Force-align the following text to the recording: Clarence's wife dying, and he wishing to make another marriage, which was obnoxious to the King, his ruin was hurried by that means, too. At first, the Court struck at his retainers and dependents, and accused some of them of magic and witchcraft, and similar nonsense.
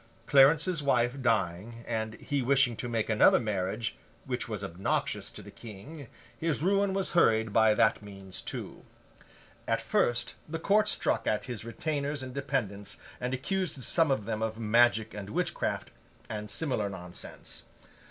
Clarence's 0.25 0.81
wife 0.81 1.21
dying, 1.21 1.83
and 1.87 2.15
he 2.15 2.41
wishing 2.41 2.75
to 2.75 2.89
make 2.89 3.07
another 3.07 3.39
marriage, 3.39 3.99
which 4.25 4.49
was 4.49 4.63
obnoxious 4.63 5.29
to 5.29 5.43
the 5.43 5.51
King, 5.51 6.07
his 6.35 6.63
ruin 6.63 6.95
was 6.95 7.11
hurried 7.11 7.53
by 7.53 7.75
that 7.75 8.01
means, 8.01 8.41
too. 8.41 8.81
At 9.67 9.79
first, 9.79 10.37
the 10.49 10.57
Court 10.57 10.87
struck 10.87 11.27
at 11.27 11.45
his 11.45 11.63
retainers 11.63 12.23
and 12.23 12.33
dependents, 12.33 12.97
and 13.19 13.31
accused 13.35 13.83
some 13.83 14.09
of 14.09 14.25
them 14.25 14.41
of 14.41 14.57
magic 14.57 15.13
and 15.13 15.29
witchcraft, 15.29 15.91
and 16.27 16.49
similar 16.49 16.89
nonsense. 16.89 17.65